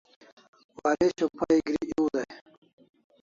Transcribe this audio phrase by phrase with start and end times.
[0.81, 2.31] Waresho pay gri ew dai